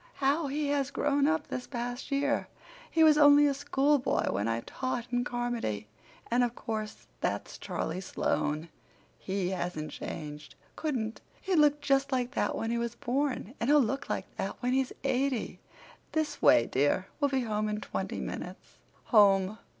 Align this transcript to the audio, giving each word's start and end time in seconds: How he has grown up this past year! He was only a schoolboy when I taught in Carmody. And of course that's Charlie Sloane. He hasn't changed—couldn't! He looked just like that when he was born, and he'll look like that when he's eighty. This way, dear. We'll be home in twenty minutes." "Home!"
How 0.15 0.47
he 0.47 0.69
has 0.69 0.89
grown 0.89 1.27
up 1.27 1.45
this 1.45 1.67
past 1.67 2.09
year! 2.11 2.47
He 2.89 3.03
was 3.03 3.19
only 3.19 3.45
a 3.45 3.53
schoolboy 3.53 4.31
when 4.31 4.47
I 4.47 4.61
taught 4.61 5.05
in 5.11 5.23
Carmody. 5.23 5.89
And 6.31 6.43
of 6.43 6.55
course 6.55 7.05
that's 7.19 7.59
Charlie 7.59 8.01
Sloane. 8.01 8.69
He 9.19 9.49
hasn't 9.49 9.91
changed—couldn't! 9.91 11.21
He 11.39 11.53
looked 11.55 11.83
just 11.83 12.11
like 12.11 12.31
that 12.31 12.55
when 12.57 12.71
he 12.71 12.79
was 12.79 12.95
born, 12.95 13.53
and 13.59 13.69
he'll 13.69 13.79
look 13.79 14.09
like 14.09 14.25
that 14.37 14.55
when 14.63 14.73
he's 14.73 14.91
eighty. 15.03 15.59
This 16.13 16.41
way, 16.41 16.65
dear. 16.65 17.05
We'll 17.19 17.29
be 17.29 17.41
home 17.41 17.69
in 17.69 17.79
twenty 17.79 18.19
minutes." 18.19 18.79
"Home!" 19.13 19.59